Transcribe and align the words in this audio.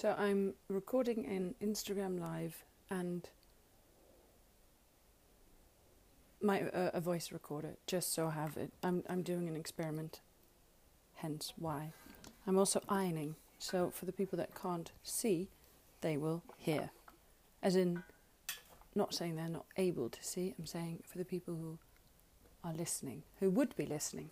So 0.00 0.14
I'm 0.16 0.54
recording 0.68 1.26
an 1.26 1.56
Instagram 1.60 2.20
live 2.20 2.62
and 2.88 3.28
my 6.40 6.62
uh, 6.68 6.90
a 6.94 7.00
voice 7.00 7.32
recorder 7.32 7.70
just 7.88 8.14
so 8.14 8.28
I 8.28 8.30
have 8.30 8.56
it. 8.56 8.70
I'm 8.84 9.02
I'm 9.08 9.22
doing 9.22 9.48
an 9.48 9.56
experiment. 9.56 10.20
Hence 11.16 11.52
why. 11.56 11.94
I'm 12.46 12.56
also 12.56 12.80
ironing. 12.88 13.34
So 13.58 13.90
for 13.90 14.04
the 14.04 14.12
people 14.12 14.36
that 14.36 14.54
can't 14.54 14.92
see, 15.02 15.48
they 16.00 16.16
will 16.16 16.44
hear. 16.58 16.90
As 17.60 17.74
in 17.74 18.04
not 18.94 19.14
saying 19.14 19.34
they're 19.34 19.48
not 19.48 19.66
able 19.76 20.10
to 20.10 20.22
see, 20.22 20.54
I'm 20.56 20.66
saying 20.66 21.02
for 21.04 21.18
the 21.18 21.24
people 21.24 21.56
who 21.56 21.78
are 22.62 22.72
listening, 22.72 23.24
who 23.40 23.50
would 23.50 23.74
be 23.74 23.84
listening, 23.84 24.30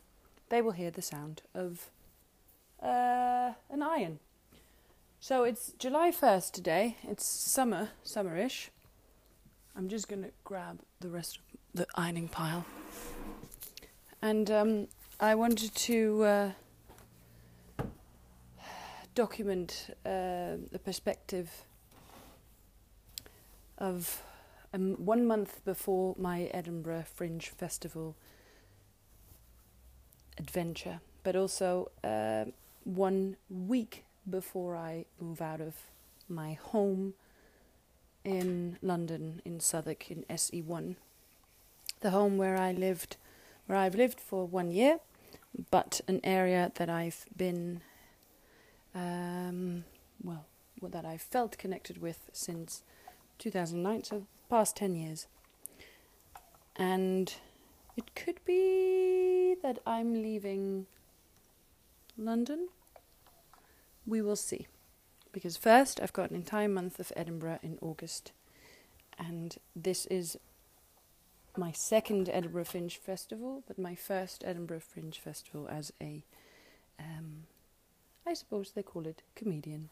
they 0.48 0.62
will 0.62 0.79
hear 0.79 0.93
the 0.93 1.03
sound 1.03 1.43
of 1.57 1.91
uh, 2.80 3.55
an 3.69 3.83
iron. 3.83 4.21
So 5.29 5.43
it's 5.43 5.73
July 5.77 6.12
1st 6.12 6.53
today. 6.53 6.98
It's 7.03 7.27
summer, 7.27 7.89
summerish. 8.05 8.69
I'm 9.77 9.89
just 9.89 10.07
going 10.07 10.23
to 10.23 10.30
grab 10.45 10.79
the 11.01 11.09
rest 11.09 11.39
of 11.39 11.43
the 11.75 11.87
ironing 11.97 12.29
pile. 12.29 12.65
And 14.23 14.49
um, 14.52 14.87
I 15.19 15.35
wanted 15.35 15.75
to 15.75 16.23
uh, 16.23 16.51
document 19.16 19.97
uh, 20.07 20.62
the 20.71 20.80
perspective 20.85 21.51
of 23.79 24.23
um, 24.73 24.93
one 25.05 25.27
month 25.27 25.65
before 25.65 26.15
my 26.16 26.43
Edinburgh 26.55 27.07
Fringe 27.13 27.49
Festival 27.49 28.15
adventure, 30.38 31.01
but 31.24 31.35
also 31.35 31.91
uh, 32.05 32.45
one 32.85 33.35
week 33.51 34.05
before 34.29 34.77
I 34.77 35.05
move 35.21 35.41
out 35.41 35.61
of 35.61 35.75
my 36.29 36.55
home 36.55 37.15
in 38.24 38.77
London, 38.83 39.41
in 39.45 39.60
Southwark, 39.60 40.10
in 40.10 40.24
SE1. 40.29 40.96
The 42.01 42.10
home 42.10 42.37
where 42.37 42.57
I 42.57 42.73
lived, 42.73 43.16
where 43.66 43.79
I've 43.79 43.95
lived 43.95 44.21
for 44.21 44.46
one 44.46 44.71
year, 44.71 44.99
but 45.71 46.01
an 46.09 46.21
area 46.24 46.73
that 46.74 46.91
I've 46.91 47.24
been, 47.37 47.80
um, 48.95 49.85
well, 50.23 50.46
that 50.83 51.05
I've 51.05 51.23
felt 51.23 51.57
connected 51.59 52.02
with 52.02 52.29
since 52.33 52.83
2009, 53.38 54.05
so 54.05 54.27
past 54.51 54.77
10 54.77 54.95
years. 54.95 55.27
And 56.77 57.33
it 57.96 58.15
could 58.15 58.45
be 58.45 59.57
that 59.63 59.79
I'm 59.87 60.15
leaving 60.15 60.87
London. 62.18 62.68
We 64.06 64.22
will 64.22 64.37
see. 64.37 64.66
Because 65.32 65.56
first, 65.56 66.00
I've 66.00 66.12
got 66.12 66.31
an 66.31 66.37
entire 66.37 66.69
month 66.69 66.99
of 66.99 67.12
Edinburgh 67.16 67.59
in 67.62 67.78
August. 67.82 68.32
And 69.19 69.56
this 69.75 70.06
is 70.06 70.38
my 71.56 71.72
second 71.72 72.28
Edinburgh 72.28 72.65
Fringe 72.65 72.97
Festival, 72.97 73.62
but 73.66 73.78
my 73.78 73.94
first 73.94 74.44
Edinburgh 74.47 74.81
Fringe 74.81 75.19
Festival 75.19 75.69
as 75.71 75.93
a, 76.00 76.25
um, 76.99 77.44
I 78.27 78.34
suppose 78.34 78.72
they 78.72 78.82
call 78.82 79.06
it 79.06 79.22
comedian. 79.34 79.91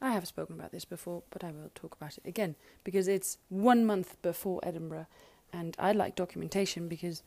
I 0.00 0.12
have 0.12 0.26
spoken 0.26 0.58
about 0.58 0.72
this 0.72 0.84
before, 0.84 1.22
but 1.30 1.44
I 1.44 1.52
will 1.52 1.70
talk 1.74 1.94
about 1.94 2.18
it 2.18 2.26
again 2.26 2.56
because 2.82 3.08
it's 3.08 3.38
one 3.48 3.86
month 3.86 4.20
before 4.20 4.60
Edinburgh, 4.62 5.06
and 5.52 5.76
I 5.78 5.92
like 5.92 6.16
documentation 6.16 6.88
because 6.88 7.22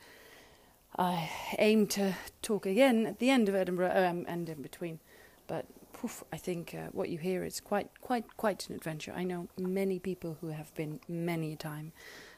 I 0.97 1.29
aim 1.57 1.87
to 1.87 2.15
talk 2.41 2.65
again 2.65 3.05
at 3.05 3.19
the 3.19 3.29
end 3.29 3.49
of 3.49 3.55
Edinburgh 3.55 3.93
um, 3.95 4.25
and 4.27 4.49
in 4.49 4.61
between. 4.61 4.99
But 5.47 5.65
poof, 6.05 6.23
I 6.31 6.37
think 6.37 6.75
uh, 6.75 6.89
what 6.91 7.09
you 7.09 7.17
hear 7.17 7.43
is 7.43 7.59
quite, 7.59 7.89
quite, 7.99 8.37
quite 8.37 8.69
an 8.69 8.75
adventure. 8.75 9.11
I 9.15 9.23
know 9.23 9.47
many 9.57 9.97
people 9.97 10.37
who 10.39 10.49
have 10.49 10.73
been 10.75 10.99
many 11.07 11.53
a 11.53 11.55
time. 11.55 11.93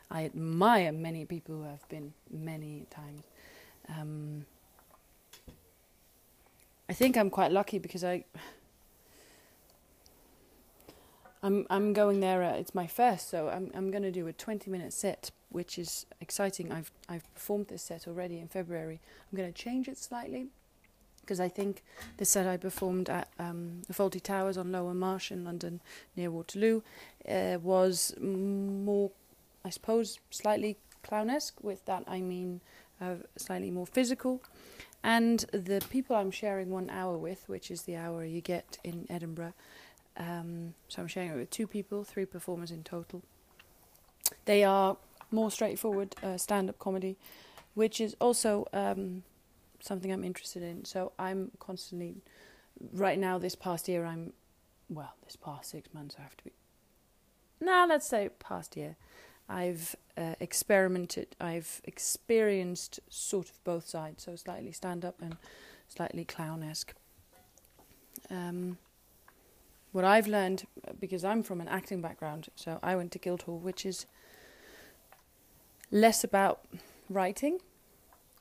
I 0.09 0.23
admire 0.23 0.93
many 0.93 1.25
people 1.25 1.55
who 1.55 1.63
have 1.63 1.87
been 1.89 2.13
many 2.31 2.85
times. 2.89 3.23
Um, 3.89 4.45
I 6.89 6.93
think 6.93 7.17
I'm 7.17 7.29
quite 7.29 7.51
lucky 7.51 7.77
because 7.77 8.05
I 8.05 8.23
I'm 11.43 11.67
I'm 11.69 11.91
going 11.91 12.21
there. 12.21 12.41
Uh, 12.43 12.53
it's 12.53 12.73
my 12.73 12.87
first, 12.87 13.29
so 13.29 13.49
I'm 13.49 13.69
I'm 13.75 13.91
going 13.91 14.03
to 14.03 14.11
do 14.11 14.27
a 14.27 14.33
20 14.33 14.71
minute 14.71 14.93
set, 14.93 15.31
which 15.49 15.77
is 15.77 16.05
exciting. 16.21 16.71
I've 16.71 16.91
I've 17.09 17.33
performed 17.33 17.67
this 17.67 17.83
set 17.83 18.07
already 18.07 18.39
in 18.39 18.47
February. 18.47 19.01
I'm 19.29 19.37
going 19.37 19.51
to 19.51 19.63
change 19.63 19.89
it 19.89 19.97
slightly 19.97 20.47
because 21.27 21.41
I 21.41 21.49
think 21.49 21.83
the 22.15 22.23
set 22.23 22.47
I 22.47 22.55
performed 22.55 23.09
at 23.09 23.27
um, 23.37 23.81
the 23.87 23.93
Fawlty 23.93 24.23
Towers 24.23 24.57
on 24.57 24.71
Lower 24.71 24.93
Marsh 24.93 25.29
in 25.29 25.43
London 25.43 25.81
near 26.15 26.31
Waterloo 26.31 26.81
uh, 27.27 27.57
was 27.61 28.15
more, 28.21 29.11
I 29.65 29.69
suppose, 29.69 30.19
slightly 30.31 30.77
clownesque. 31.03 31.61
With 31.61 31.83
that, 31.85 32.05
I 32.07 32.21
mean 32.21 32.61
uh, 33.01 33.15
slightly 33.35 33.71
more 33.71 33.85
physical. 33.85 34.41
And 35.03 35.41
the 35.51 35.85
people 35.89 36.15
I'm 36.15 36.31
sharing 36.31 36.69
one 36.69 36.89
hour 36.89 37.17
with, 37.17 37.43
which 37.47 37.69
is 37.69 37.81
the 37.81 37.97
hour 37.97 38.23
you 38.23 38.39
get 38.39 38.77
in 38.85 39.05
Edinburgh, 39.09 39.53
um, 40.15 40.73
so 40.87 41.01
I'm 41.01 41.07
sharing 41.07 41.31
it 41.31 41.35
with 41.35 41.49
two 41.49 41.67
people, 41.67 42.05
three 42.05 42.25
performers 42.25 42.71
in 42.71 42.83
total. 42.83 43.21
They 44.45 44.63
are 44.63 44.95
more 45.29 45.51
straightforward 45.51 46.15
uh, 46.23 46.37
stand-up 46.37 46.79
comedy, 46.79 47.17
which 47.75 47.99
is 47.99 48.15
also 48.19 48.65
um, 48.73 49.23
something 49.79 50.11
I'm 50.11 50.23
interested 50.23 50.63
in. 50.63 50.85
So 50.85 51.11
I'm 51.17 51.51
constantly, 51.59 52.15
right 52.93 53.19
now, 53.19 53.37
this 53.37 53.55
past 53.55 53.87
year, 53.87 54.05
I'm, 54.05 54.33
well, 54.89 55.13
this 55.23 55.35
past 55.35 55.71
six 55.71 55.93
months, 55.93 56.15
I 56.19 56.23
have 56.23 56.37
to 56.37 56.43
be. 56.43 56.51
Now, 57.59 57.85
nah, 57.85 57.93
let's 57.93 58.07
say 58.07 58.29
past 58.39 58.77
year. 58.77 58.95
I've 59.49 59.95
uh, 60.17 60.35
experimented, 60.39 61.35
I've 61.39 61.81
experienced 61.85 62.99
sort 63.09 63.49
of 63.49 63.63
both 63.63 63.87
sides, 63.87 64.23
so 64.23 64.35
slightly 64.35 64.73
stand 64.73 65.05
up 65.05 65.21
and 65.21 65.37
slightly 65.87 66.25
clownesque. 66.25 66.93
Um, 68.29 68.77
what 69.93 70.03
I've 70.03 70.27
learned, 70.27 70.67
because 70.99 71.23
I'm 71.23 71.43
from 71.43 71.61
an 71.61 71.67
acting 71.69 72.01
background, 72.01 72.49
so 72.55 72.77
I 72.83 72.95
went 72.95 73.11
to 73.13 73.19
Guildhall, 73.19 73.59
which 73.59 73.85
is 73.85 74.05
less 75.91 76.23
about 76.23 76.59
writing 77.09 77.59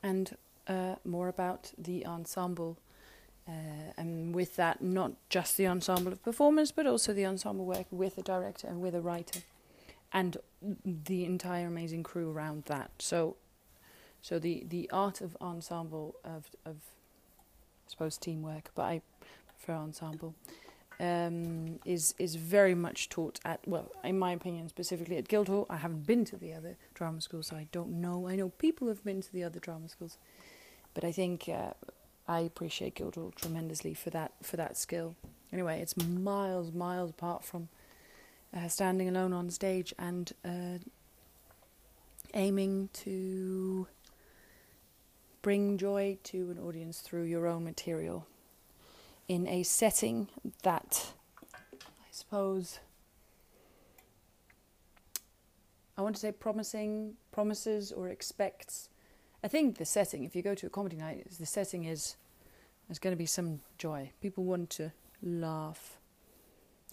and 0.03 0.35
uh, 0.67 0.95
more 1.03 1.27
about 1.27 1.71
the 1.77 2.05
ensemble. 2.05 2.77
Uh, 3.47 3.93
and 3.97 4.35
with 4.35 4.57
that, 4.57 4.81
not 4.81 5.13
just 5.29 5.55
the 5.55 5.65
ensemble 5.65 6.11
of 6.11 6.21
performers, 6.21 6.71
but 6.71 6.85
also 6.85 7.13
the 7.13 7.25
ensemble 7.25 7.65
work 7.65 7.85
with 7.91 8.17
a 8.17 8.21
director 8.21 8.67
and 8.67 8.81
with 8.81 8.93
a 8.93 8.99
writer, 8.99 9.39
and 10.11 10.37
the 10.83 11.23
entire 11.23 11.67
amazing 11.67 12.03
crew 12.03 12.29
around 12.29 12.65
that. 12.65 12.91
So, 12.99 13.37
so 14.21 14.37
the 14.37 14.65
the 14.67 14.89
art 14.91 15.21
of 15.21 15.37
ensemble 15.39 16.15
of 16.25 16.49
of 16.65 16.75
I 17.87 17.89
suppose 17.89 18.17
teamwork, 18.17 18.71
but 18.75 18.83
I 18.83 19.01
prefer 19.47 19.75
ensemble 19.75 20.35
um, 20.99 21.79
is 21.85 22.15
is 22.17 22.35
very 22.35 22.75
much 22.75 23.09
taught 23.09 23.39
at 23.45 23.59
well, 23.67 23.91
in 24.03 24.17
my 24.17 24.31
opinion, 24.31 24.69
specifically 24.69 25.17
at 25.17 25.27
Guildhall. 25.27 25.65
I 25.69 25.77
haven't 25.77 26.07
been 26.07 26.25
to 26.25 26.37
the 26.37 26.53
other 26.53 26.77
drama 26.93 27.21
schools, 27.21 27.47
so 27.47 27.55
I 27.55 27.67
don't 27.71 28.01
know. 28.01 28.27
I 28.27 28.35
know 28.35 28.49
people 28.49 28.87
have 28.87 29.03
been 29.03 29.21
to 29.21 29.31
the 29.31 29.43
other 29.43 29.59
drama 29.59 29.89
schools, 29.89 30.17
but 30.97 31.03
I 31.03 31.11
think 31.11 31.47
uh, 31.47 31.73
I 32.27 32.39
appreciate 32.39 32.95
Guildhall 32.95 33.31
tremendously 33.35 33.93
for 33.93 34.09
that 34.09 34.31
for 34.41 34.57
that 34.57 34.75
skill. 34.75 35.15
Anyway, 35.53 35.79
it's 35.79 35.95
miles 35.95 36.71
miles 36.71 37.11
apart 37.11 37.45
from 37.45 37.69
uh, 38.51 38.67
standing 38.67 39.07
alone 39.07 39.31
on 39.31 39.51
stage 39.51 39.93
and 39.99 40.33
uh, 40.43 40.79
aiming 42.33 42.89
to 42.93 43.85
bring 45.43 45.77
joy 45.77 46.17
to 46.23 46.49
an 46.49 46.57
audience 46.57 46.99
through 47.01 47.25
your 47.25 47.45
own 47.45 47.63
material 47.63 48.25
in 49.27 49.47
a 49.47 49.61
setting 49.61 50.29
that 50.63 51.11
I 51.75 52.09
suppose 52.09 52.79
I 55.95 56.01
want 56.01 56.15
to 56.15 56.21
say 56.21 56.31
promising 56.31 57.17
promises 57.31 57.91
or 57.91 58.07
expects. 58.07 58.89
I 59.47 59.49
think 59.49 59.77
the 59.77 59.85
setting, 59.85 60.25
if 60.25 60.35
you 60.35 60.41
go 60.41 60.55
to 60.55 60.67
a 60.67 60.69
comedy 60.69 60.97
night, 60.97 61.25
the 61.39 61.45
setting 61.45 61.85
is 61.85 62.17
there's 62.89 62.99
going 62.99 63.13
to 63.13 63.17
be 63.17 63.25
some 63.25 63.61
joy. 63.77 64.11
People 64.21 64.43
want 64.43 64.69
to 64.71 64.91
laugh. 65.23 65.99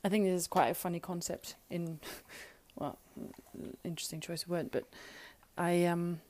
I 0.04 0.08
think 0.08 0.24
this 0.24 0.42
is 0.42 0.46
quite 0.46 0.68
a 0.68 0.74
funny 0.74 1.00
concept 1.00 1.56
in 1.68 1.98
well, 2.76 2.96
interesting 3.82 4.20
choice 4.20 4.44
of 4.44 4.50
word, 4.50 4.70
but 4.70 4.84
I 5.58 5.84
um 5.86 6.20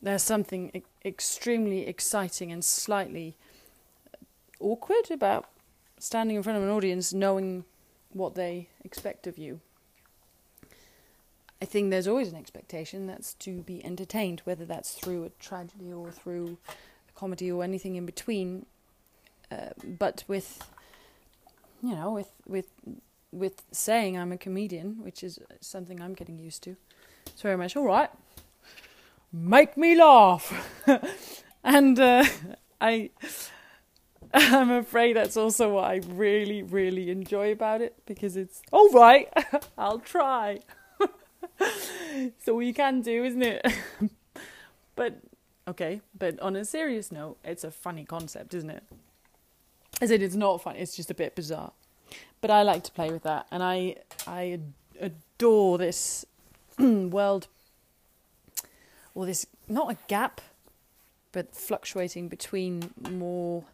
there's 0.00 0.22
something 0.22 0.70
e- 0.72 0.82
extremely 1.04 1.86
exciting 1.86 2.50
and 2.50 2.64
slightly 2.64 3.36
awkward 4.58 5.10
about 5.10 5.50
standing 5.98 6.36
in 6.36 6.42
front 6.42 6.56
of 6.56 6.64
an 6.64 6.70
audience 6.70 7.12
knowing 7.12 7.66
what 8.14 8.36
they 8.36 8.70
expect 8.86 9.26
of 9.26 9.36
you. 9.36 9.60
I 11.60 11.64
think 11.64 11.90
there's 11.90 12.06
always 12.06 12.28
an 12.28 12.36
expectation 12.36 13.06
that's 13.06 13.34
to 13.34 13.62
be 13.62 13.84
entertained, 13.84 14.40
whether 14.44 14.64
that's 14.64 14.94
through 14.94 15.24
a 15.24 15.30
tragedy 15.40 15.92
or 15.92 16.10
through 16.10 16.56
a 17.08 17.12
comedy 17.18 17.50
or 17.50 17.64
anything 17.64 17.96
in 17.96 18.06
between. 18.06 18.66
uh, 19.50 19.70
but 19.98 20.24
with 20.28 20.62
you 21.82 21.94
know 21.94 22.12
with 22.12 22.30
with 22.46 22.66
with 23.32 23.62
saying 23.72 24.16
I'm 24.18 24.32
a 24.32 24.38
comedian, 24.38 25.02
which 25.02 25.22
is 25.24 25.38
something 25.60 26.00
I'm 26.00 26.14
getting 26.14 26.38
used 26.38 26.62
to. 26.64 26.76
It's 27.26 27.42
very 27.42 27.56
much 27.56 27.76
all 27.76 27.84
right. 27.84 28.10
Make 29.32 29.76
me 29.76 29.94
laugh, 29.96 30.52
and 31.64 31.98
uh, 31.98 32.24
I. 32.80 33.10
I'm 34.34 34.70
afraid 34.70 35.16
that's 35.16 35.38
also 35.38 35.74
what 35.74 35.84
I 35.84 36.02
really, 36.06 36.62
really 36.62 37.10
enjoy 37.10 37.50
about 37.50 37.80
it 37.80 37.94
because 38.04 38.36
it's 38.36 38.60
all 38.70 38.90
right. 38.90 39.26
I'll 39.78 40.00
try. 40.00 40.60
so 42.44 42.54
we 42.54 42.72
can 42.72 43.00
do, 43.00 43.24
isn't 43.24 43.42
it? 43.42 43.66
but 44.96 45.18
okay, 45.66 46.00
but 46.16 46.38
on 46.40 46.56
a 46.56 46.64
serious 46.64 47.12
note, 47.12 47.38
it's 47.44 47.64
a 47.64 47.70
funny 47.70 48.04
concept, 48.04 48.54
isn't 48.54 48.70
it? 48.70 48.82
As 50.00 50.10
it's 50.10 50.34
not 50.34 50.62
funny. 50.62 50.78
It's 50.80 50.96
just 50.96 51.10
a 51.10 51.14
bit 51.14 51.34
bizarre. 51.34 51.72
But 52.40 52.50
I 52.50 52.62
like 52.62 52.84
to 52.84 52.92
play 52.92 53.10
with 53.10 53.24
that, 53.24 53.46
and 53.50 53.62
I 53.62 53.96
I 54.26 54.60
adore 55.00 55.78
this 55.78 56.24
world, 56.78 57.48
or 59.14 59.26
this 59.26 59.46
not 59.68 59.90
a 59.90 59.96
gap, 60.06 60.40
but 61.32 61.54
fluctuating 61.54 62.28
between 62.28 62.90
more 63.10 63.64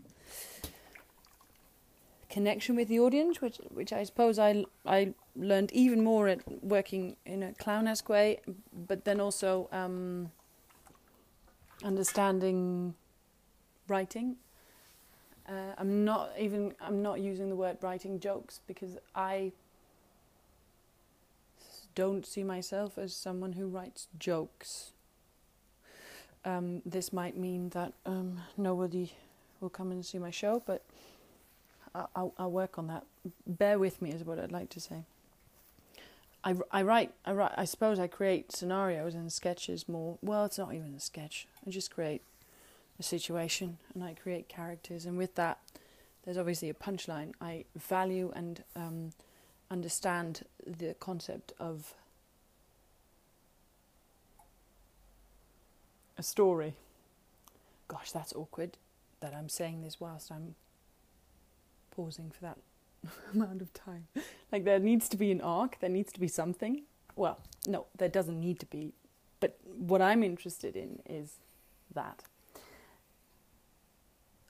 connection 2.31 2.75
with 2.75 2.89
the 2.89 2.99
audience, 2.99 3.41
which 3.41 3.59
which 3.69 3.93
I 3.93 4.03
suppose 4.05 4.39
I 4.39 4.65
I 4.87 5.15
learned 5.37 5.73
even 5.73 6.03
more 6.03 6.29
at 6.29 6.41
working 6.63 7.17
in 7.25 7.43
a 7.43 7.53
clownesque 7.53 8.09
way, 8.09 8.41
but 8.87 9.05
then 9.05 9.21
also 9.21 9.69
um, 9.73 10.31
understanding 11.83 12.95
writing 13.89 14.37
uh, 15.49 15.75
I'm 15.77 16.05
not 16.05 16.31
even 16.39 16.75
I'm 16.81 17.03
not 17.03 17.21
using 17.21 17.49
the 17.49 17.57
word 17.57 17.79
writing 17.83 18.19
jokes 18.19 18.61
because 18.67 18.97
I 19.15 19.53
don't 21.95 22.27
see 22.27 22.43
myself 22.43 22.99
as 22.99 23.15
someone 23.15 23.53
who 23.53 23.67
writes 23.69 24.09
jokes. 24.19 24.93
Um, 26.45 26.83
this 26.85 27.13
might 27.13 27.37
mean 27.37 27.71
that 27.71 27.93
um, 28.05 28.41
nobody 28.57 29.13
will 29.61 29.71
come 29.71 29.93
and 29.93 30.05
see 30.05 30.19
my 30.19 30.31
show, 30.31 30.63
but 30.67 30.83
I'll, 31.95 32.35
I'll 32.37 32.51
work 32.51 32.79
on 32.79 32.89
that. 32.89 33.05
Bear 33.47 33.79
with 33.79 34.03
me 34.03 34.11
is 34.11 34.25
what 34.25 34.39
I'd 34.39 34.53
like 34.53 34.69
to 34.71 34.81
say. 34.81 35.05
I, 36.45 36.55
I 36.71 36.83
write 36.83 37.13
I 37.25 37.33
write 37.33 37.53
I 37.57 37.65
suppose 37.65 37.99
I 37.99 38.07
create 38.07 38.53
scenarios 38.53 39.15
and 39.15 39.33
sketches 39.33 39.89
more. 39.89 40.19
Well, 40.23 40.45
it's 40.45 40.59
not 40.59 40.75
even 40.75 40.95
a 40.95 41.01
sketch. 41.01 41.49
I 41.67 41.71
just 41.71 41.91
create 41.91 42.23
a 43.01 43.03
situation 43.03 43.79
and 43.95 44.05
I 44.05 44.15
create 44.15 44.49
characters. 44.49 45.07
And 45.07 45.17
with 45.17 45.35
that, 45.37 45.59
there's 46.25 46.37
obviously 46.37 46.69
a 46.69 46.75
punchline. 46.75 47.33
I 47.41 47.65
value 47.75 48.31
and 48.37 48.63
um, 48.77 49.13
understand 49.71 50.45
the 50.67 50.95
concept 51.01 51.55
of 51.59 51.95
a 56.19 56.23
story. 56.23 56.75
Gosh, 57.89 58.13
that's 58.13 58.35
awkward 58.35 58.77
that 59.21 59.35
I'm 59.35 59.49
saying 59.49 59.83
this 59.83 59.99
whilst 59.99 60.31
I'm 60.31 60.55
pausing 61.91 62.31
for 62.31 62.43
that 62.43 62.59
amount 63.35 63.63
of 63.63 63.73
time. 63.73 64.07
like, 64.53 64.65
there 64.65 64.79
needs 64.79 65.09
to 65.11 65.17
be 65.17 65.31
an 65.31 65.41
arc, 65.41 65.81
there 65.81 65.91
needs 65.91 66.13
to 66.13 66.21
be 66.21 66.29
something. 66.29 66.83
Well, 67.17 67.41
no, 67.67 67.87
there 67.97 68.09
doesn't 68.09 68.41
need 68.41 68.59
to 68.61 68.67
be. 68.67 68.95
But 69.41 69.59
what 69.65 70.01
I'm 70.01 70.23
interested 70.23 70.77
in 70.77 71.01
is 71.07 71.35
that 71.95 72.25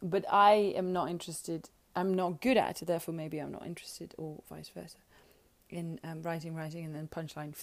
but 0.05 0.25
I 0.31 0.75
am 0.77 0.93
not 0.93 1.09
interested. 1.09 1.71
I'm 1.97 2.13
not 2.15 2.41
good 2.41 2.59
at 2.59 2.83
it, 2.83 2.85
therefore 2.85 3.15
maybe 3.15 3.39
I'm 3.39 3.51
not 3.51 3.67
interested, 3.67 4.15
or 4.19 4.43
vice 4.49 4.69
versa, 4.69 4.99
in 5.71 5.99
um, 6.05 6.23
writing, 6.23 6.55
writing, 6.55 6.85
and 6.85 6.95
then 6.95 7.09
punchline. 7.09 7.55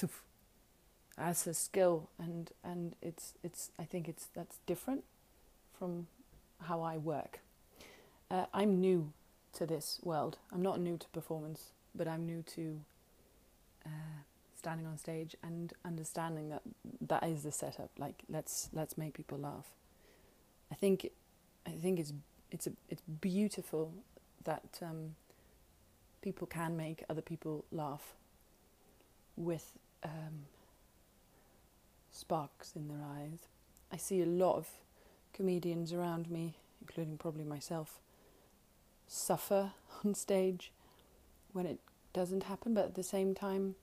As 1.18 1.46
a 1.46 1.54
skill, 1.54 2.10
and 2.18 2.50
and 2.64 2.96
it's 3.02 3.34
it's. 3.44 3.70
I 3.78 3.84
think 3.84 4.08
it's 4.08 4.28
that's 4.34 4.58
different 4.66 5.04
from 5.78 6.08
how 6.62 6.82
I 6.82 6.98
work. 6.98 7.42
Uh, 8.32 8.46
I'm 8.54 8.80
new 8.80 9.12
to 9.54 9.66
this 9.66 10.00
world. 10.04 10.38
I'm 10.52 10.62
not 10.62 10.80
new 10.80 10.98
to 10.98 11.08
performance, 11.10 11.72
but 11.96 12.08
I'm 12.08 12.26
new 12.26 12.44
to 12.56 12.82
uh, 13.86 13.90
standing 14.58 14.86
on 14.86 14.98
stage 14.98 15.36
and 15.44 15.74
understanding 15.84 16.50
that 16.50 16.62
that 17.08 17.24
is 17.24 17.44
the 17.44 17.52
setup. 17.52 17.90
Like 17.98 18.24
let's 18.30 18.70
let's 18.74 18.98
make 18.98 19.14
people 19.14 19.38
laugh. 19.38 19.68
I 20.72 20.76
think 20.76 21.10
I 21.66 21.72
think 21.72 22.00
it's 22.00 22.14
it's 22.52 22.68
a, 22.68 22.72
it's 22.90 23.02
beautiful 23.02 23.94
that 24.44 24.80
um, 24.82 25.16
people 26.22 26.48
can 26.48 26.76
make 26.76 27.04
other 27.10 27.22
people 27.22 27.66
laugh 27.72 28.14
with 29.36 29.72
um, 30.04 30.46
sparks 32.12 32.74
in 32.76 32.88
their 32.88 33.04
eyes. 33.18 33.40
I 33.92 33.98
see 33.98 34.22
a 34.22 34.26
lot 34.26 34.58
of 34.58 34.68
comedians 35.34 35.94
around 35.94 36.30
me, 36.30 36.56
including 36.82 37.18
probably 37.18 37.44
myself, 37.44 38.00
suffer 39.12 39.72
on 40.06 40.16
stage 40.16 40.72
when 41.54 41.66
it 41.66 41.80
doesn't 42.14 42.44
happen. 42.44 42.74
But 42.74 42.86
at 42.86 42.96
the 42.96 43.04
same 43.04 43.36
time, 43.36 43.76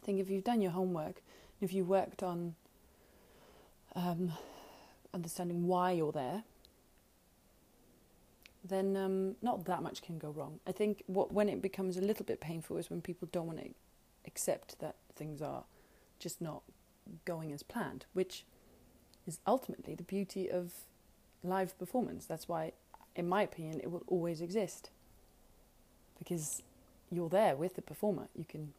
I 0.00 0.04
think 0.04 0.20
if 0.20 0.30
you've 0.30 0.44
done 0.44 0.60
your 0.60 0.72
homework, 0.72 1.22
if 1.60 1.72
you 1.72 1.84
worked 1.84 2.22
on 2.22 2.54
um, 3.94 4.32
understanding 5.12 5.66
why 5.66 5.92
you're 5.92 6.12
there, 6.12 6.44
then 8.62 8.96
um, 8.96 9.36
not 9.40 9.64
that 9.64 9.82
much 9.82 10.02
can 10.02 10.18
go 10.18 10.30
wrong. 10.30 10.60
I 10.66 10.72
think 10.72 11.02
what 11.06 11.32
when 11.32 11.48
it 11.48 11.62
becomes 11.62 11.96
a 11.96 12.02
little 12.02 12.24
bit 12.24 12.40
painful 12.40 12.76
is 12.76 12.90
when 12.90 13.00
people 13.00 13.28
don't 13.32 13.46
want 13.46 13.58
to 13.58 13.70
accept 14.26 14.78
that 14.80 14.96
things 15.16 15.40
are 15.40 15.64
just 16.18 16.42
not 16.42 16.62
going 17.24 17.52
as 17.52 17.62
planned, 17.62 18.04
which 18.12 18.44
is 19.26 19.38
ultimately 19.46 19.94
the 19.94 20.02
beauty 20.02 20.50
of 20.50 20.72
live 21.42 21.78
performance. 21.78 22.26
That's 22.26 22.48
why, 22.48 22.72
in 23.16 23.28
my 23.28 23.42
opinion, 23.42 23.80
it 23.80 23.90
will 23.90 24.02
always 24.06 24.40
exist 24.40 24.90
because 26.18 26.62
you're 27.10 27.28
there 27.28 27.56
with 27.56 27.74
the 27.74 27.82
performer. 27.82 28.28
You 28.36 28.44
can, 28.48 28.72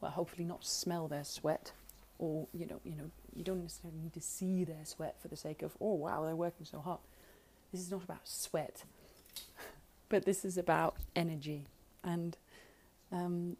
well, 0.00 0.10
hopefully 0.10 0.44
not 0.44 0.64
smell 0.64 1.08
their 1.08 1.24
sweat, 1.24 1.72
or 2.18 2.46
you 2.52 2.66
know, 2.66 2.80
you 2.84 2.92
know, 2.92 3.10
you 3.34 3.44
don't 3.44 3.62
necessarily 3.62 4.00
need 4.00 4.14
to 4.14 4.20
see 4.20 4.64
their 4.64 4.84
sweat 4.84 5.16
for 5.20 5.28
the 5.28 5.36
sake 5.36 5.62
of, 5.62 5.72
oh 5.80 5.94
wow, 5.94 6.24
they're 6.24 6.36
working 6.36 6.66
so 6.66 6.80
hard. 6.80 7.00
This 7.72 7.80
is 7.80 7.90
not 7.90 8.02
about 8.02 8.26
sweat 8.26 8.84
but 10.08 10.24
this 10.24 10.44
is 10.44 10.58
about 10.58 10.96
energy 11.14 11.66
and 12.02 12.36
um, 13.12 13.56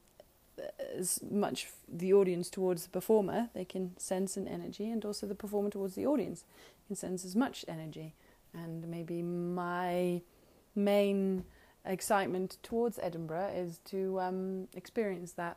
as 0.96 1.20
much 1.30 1.68
the 1.88 2.12
audience 2.12 2.50
towards 2.50 2.84
the 2.84 2.90
performer, 2.90 3.48
they 3.54 3.64
can 3.64 3.96
sense 3.98 4.36
an 4.36 4.46
energy, 4.46 4.90
and 4.90 5.04
also 5.04 5.26
the 5.26 5.34
performer 5.34 5.70
towards 5.70 5.94
the 5.94 6.06
audience 6.06 6.44
can 6.86 6.96
sense 6.96 7.24
as 7.24 7.34
much 7.34 7.64
energy. 7.66 8.14
And 8.54 8.86
maybe 8.88 9.22
my 9.22 10.22
main 10.74 11.44
excitement 11.84 12.58
towards 12.62 12.98
Edinburgh 12.98 13.52
is 13.54 13.78
to 13.86 14.20
um, 14.20 14.68
experience 14.74 15.32
that 15.32 15.56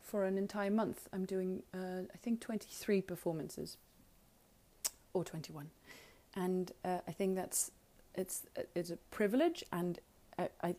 for 0.00 0.24
an 0.24 0.38
entire 0.38 0.70
month. 0.70 1.08
I'm 1.12 1.24
doing, 1.24 1.62
uh, 1.74 2.02
I 2.12 2.16
think, 2.16 2.40
23 2.40 3.02
performances. 3.02 3.76
Or 5.12 5.24
21, 5.24 5.70
and 6.36 6.70
uh, 6.84 6.98
I 7.08 7.10
think 7.10 7.34
that's 7.34 7.72
it's 8.14 8.44
it's 8.76 8.90
a 8.90 8.96
privilege 9.10 9.64
and 9.72 9.98
I, 10.38 10.48
I, 10.62 10.74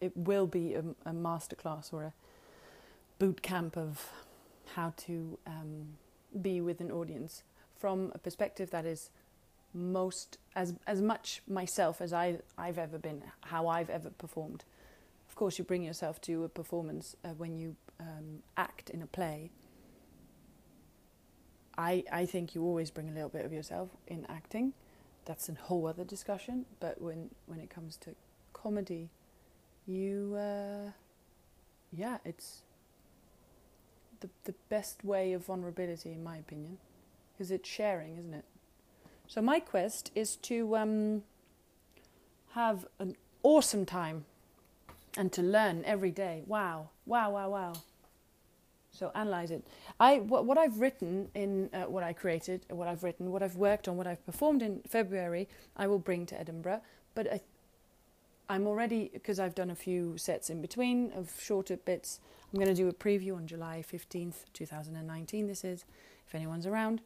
it 0.00 0.16
will 0.16 0.46
be 0.46 0.74
a, 0.74 0.84
a 1.04 1.12
masterclass 1.12 1.92
or 1.92 2.04
a 2.04 2.12
boot 3.18 3.42
camp 3.42 3.76
of 3.76 4.10
how 4.74 4.94
to 4.96 5.38
um, 5.46 5.96
be 6.40 6.60
with 6.60 6.80
an 6.80 6.90
audience. 6.90 7.42
From 7.76 8.12
a 8.14 8.18
perspective 8.18 8.70
that 8.70 8.86
is 8.86 9.10
most 9.74 10.38
as 10.54 10.74
as 10.86 11.02
much 11.02 11.42
myself 11.48 12.00
as 12.00 12.12
I 12.12 12.38
I've 12.56 12.78
ever 12.78 12.98
been, 12.98 13.22
how 13.42 13.66
I've 13.66 13.90
ever 13.90 14.10
performed. 14.10 14.64
Of 15.28 15.34
course, 15.34 15.58
you 15.58 15.64
bring 15.64 15.82
yourself 15.82 16.20
to 16.22 16.44
a 16.44 16.48
performance 16.48 17.16
uh, 17.24 17.30
when 17.30 17.56
you 17.58 17.76
um, 17.98 18.42
act 18.56 18.88
in 18.90 19.02
a 19.02 19.06
play. 19.06 19.50
I 21.76 22.04
I 22.12 22.24
think 22.26 22.54
you 22.54 22.62
always 22.62 22.90
bring 22.90 23.08
a 23.08 23.12
little 23.12 23.28
bit 23.28 23.44
of 23.44 23.52
yourself 23.52 23.90
in 24.06 24.26
acting. 24.28 24.74
That's 25.24 25.48
a 25.48 25.54
whole 25.54 25.86
other 25.86 26.04
discussion. 26.04 26.66
But 26.78 27.00
when 27.00 27.30
when 27.46 27.58
it 27.58 27.68
comes 27.70 27.96
to 27.98 28.14
comedy, 28.52 29.10
you, 29.86 30.36
uh, 30.36 30.90
yeah, 31.92 32.18
it's 32.24 32.62
the 34.20 34.30
the 34.44 34.54
best 34.68 35.04
way 35.04 35.32
of 35.32 35.44
vulnerability, 35.46 36.12
in 36.12 36.22
my 36.22 36.36
opinion, 36.36 36.78
because 37.32 37.50
it's 37.50 37.68
sharing, 37.68 38.16
isn't 38.18 38.34
it? 38.34 38.44
So 39.26 39.40
my 39.40 39.60
quest 39.60 40.10
is 40.14 40.36
to 40.36 40.76
um, 40.76 41.22
have 42.52 42.86
an 42.98 43.16
awesome 43.42 43.84
time 43.84 44.24
and 45.16 45.32
to 45.32 45.42
learn 45.42 45.84
every 45.84 46.10
day. 46.10 46.42
Wow, 46.46 46.90
wow, 47.06 47.30
wow, 47.30 47.50
wow. 47.50 47.72
So 48.90 49.10
analyze 49.14 49.50
it. 49.50 49.66
I 49.98 50.20
what, 50.20 50.44
what 50.44 50.56
I've 50.56 50.78
written 50.78 51.28
in 51.34 51.68
uh, 51.72 51.82
what 51.82 52.04
I 52.04 52.12
created, 52.12 52.64
what 52.70 52.86
I've 52.86 53.02
written, 53.02 53.32
what 53.32 53.42
I've 53.42 53.56
worked 53.56 53.88
on, 53.88 53.96
what 53.96 54.06
I've 54.06 54.24
performed 54.24 54.62
in 54.62 54.82
February, 54.86 55.48
I 55.76 55.88
will 55.88 55.98
bring 55.98 56.26
to 56.26 56.38
Edinburgh. 56.38 56.80
But 57.14 57.32
I 57.32 57.40
I'm 58.48 58.66
already 58.66 59.10
because 59.12 59.40
I've 59.40 59.54
done 59.54 59.70
a 59.70 59.74
few 59.74 60.18
sets 60.18 60.50
in 60.50 60.60
between 60.60 61.12
of 61.12 61.32
shorter 61.40 61.76
bits. 61.76 62.20
I'm 62.52 62.58
going 62.58 62.74
to 62.74 62.74
do 62.74 62.88
a 62.88 62.92
preview 62.92 63.36
on 63.36 63.46
July 63.46 63.82
15th, 63.90 64.44
2019. 64.52 65.46
This 65.46 65.64
is, 65.64 65.84
if 66.26 66.34
anyone's 66.34 66.66
around. 66.66 67.00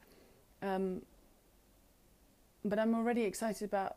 Um, 0.63 1.03
but 2.65 2.79
I'm 2.79 2.95
already 2.95 3.23
excited 3.23 3.65
about 3.65 3.97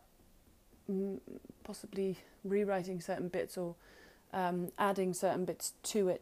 mm, 0.89 1.19
possibly 1.63 2.17
rewriting 2.43 3.01
certain 3.01 3.27
bits 3.27 3.57
or 3.57 3.75
um, 4.33 4.71
adding 4.77 5.13
certain 5.13 5.45
bits 5.45 5.73
to 5.83 6.09
it. 6.09 6.21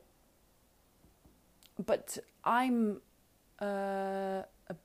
But 1.85 2.17
I'm 2.43 3.01
uh, 3.61 4.43
a, 4.67 4.75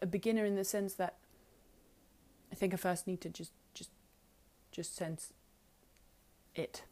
a 0.00 0.06
beginner 0.06 0.44
in 0.44 0.56
the 0.56 0.64
sense 0.64 0.94
that 0.94 1.16
I 2.50 2.54
think 2.54 2.74
I 2.74 2.76
first 2.76 3.06
need 3.06 3.20
to 3.22 3.28
just 3.28 3.52
just 3.74 3.90
just 4.70 4.96
sense 4.96 5.32
it. 6.54 6.84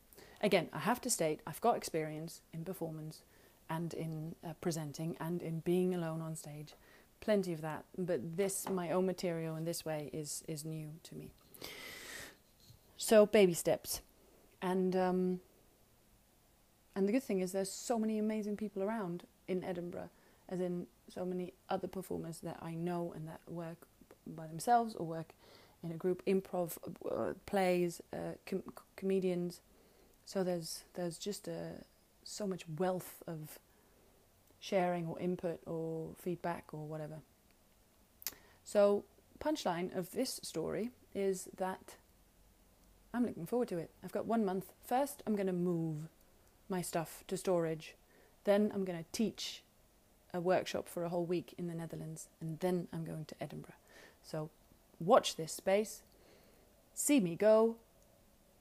Again, 0.42 0.68
I 0.72 0.78
have 0.78 1.00
to 1.02 1.10
state 1.10 1.40
I've 1.46 1.60
got 1.60 1.76
experience 1.76 2.40
in 2.52 2.64
performance 2.64 3.22
and 3.68 3.94
in 3.94 4.34
uh, 4.44 4.54
presenting 4.60 5.16
and 5.20 5.42
in 5.42 5.60
being 5.60 5.94
alone 5.94 6.20
on 6.20 6.34
stage, 6.34 6.74
plenty 7.20 7.52
of 7.52 7.60
that. 7.60 7.84
But 7.96 8.36
this, 8.36 8.68
my 8.68 8.90
own 8.90 9.06
material 9.06 9.56
in 9.56 9.64
this 9.64 9.84
way, 9.84 10.10
is 10.12 10.42
is 10.48 10.64
new 10.64 10.90
to 11.04 11.14
me. 11.14 11.30
So 12.96 13.26
baby 13.26 13.54
steps, 13.54 14.02
and 14.60 14.94
um, 14.96 15.40
and 16.94 17.08
the 17.08 17.12
good 17.12 17.22
thing 17.22 17.40
is 17.40 17.52
there's 17.52 17.70
so 17.70 17.98
many 17.98 18.18
amazing 18.18 18.56
people 18.56 18.82
around 18.82 19.24
in 19.48 19.64
Edinburgh, 19.64 20.10
as 20.48 20.60
in 20.60 20.86
so 21.08 21.24
many 21.24 21.52
other 21.68 21.88
performers 21.88 22.40
that 22.40 22.58
I 22.62 22.74
know 22.74 23.12
and 23.14 23.26
that 23.28 23.40
work 23.48 23.86
by 24.26 24.46
themselves 24.46 24.94
or 24.94 25.06
work 25.06 25.32
in 25.82 25.92
a 25.92 25.96
group, 25.96 26.24
improv 26.26 26.76
uh, 27.10 27.34
plays, 27.46 28.00
uh, 28.12 28.34
com- 28.46 28.62
comedians. 28.96 29.60
So 30.26 30.44
there's 30.44 30.84
there's 30.94 31.18
just 31.18 31.48
a 31.48 31.84
so 32.22 32.46
much 32.46 32.64
wealth 32.78 33.22
of 33.26 33.58
sharing 34.60 35.06
or 35.06 35.18
input 35.18 35.60
or 35.66 36.10
feedback 36.18 36.66
or 36.72 36.86
whatever. 36.86 37.16
So 38.62 39.04
punchline 39.40 39.96
of 39.96 40.12
this 40.12 40.38
story 40.42 40.90
is 41.14 41.48
that 41.56 41.96
I'm 43.12 43.26
looking 43.26 43.46
forward 43.46 43.68
to 43.68 43.78
it. 43.78 43.90
I've 44.04 44.12
got 44.12 44.26
one 44.26 44.44
month. 44.44 44.66
First, 44.84 45.22
I'm 45.26 45.34
going 45.34 45.48
to 45.48 45.52
move 45.52 46.08
my 46.68 46.82
stuff 46.82 47.24
to 47.26 47.36
storage. 47.36 47.96
Then 48.44 48.70
I'm 48.72 48.84
going 48.84 48.98
to 48.98 49.10
teach 49.10 49.62
a 50.32 50.40
workshop 50.40 50.88
for 50.88 51.04
a 51.04 51.08
whole 51.08 51.24
week 51.24 51.54
in 51.58 51.66
the 51.66 51.74
Netherlands, 51.74 52.28
and 52.40 52.60
then 52.60 52.86
I'm 52.92 53.04
going 53.04 53.24
to 53.24 53.34
Edinburgh. 53.42 53.74
So 54.22 54.50
watch 55.00 55.34
this 55.34 55.52
space, 55.52 56.02
see 56.94 57.18
me 57.18 57.34
go. 57.34 57.76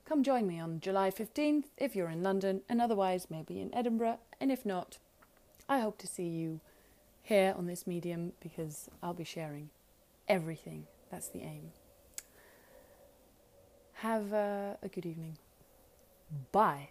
Come 0.05 0.23
join 0.23 0.47
me 0.47 0.59
on 0.59 0.79
July 0.79 1.11
15th 1.11 1.65
if 1.77 1.95
you're 1.95 2.09
in 2.09 2.23
London, 2.23 2.61
and 2.67 2.81
otherwise, 2.81 3.27
maybe 3.29 3.61
in 3.61 3.73
Edinburgh. 3.75 4.17
And 4.41 4.51
if 4.51 4.65
not, 4.65 4.97
I 5.69 5.79
hope 5.79 5.99
to 5.99 6.07
see 6.07 6.27
you 6.27 6.59
here 7.21 7.53
on 7.55 7.67
this 7.67 7.85
medium 7.85 8.33
because 8.41 8.89
I'll 9.03 9.13
be 9.13 9.23
sharing 9.23 9.69
everything. 10.27 10.87
That's 11.11 11.27
the 11.27 11.43
aim. 11.43 11.71
Have 13.93 14.33
a, 14.33 14.79
a 14.81 14.87
good 14.87 15.05
evening. 15.05 15.37
Bye. 16.51 16.89